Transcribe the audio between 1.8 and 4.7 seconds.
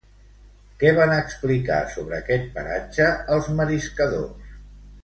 sobre aquest paratge els mariscadors?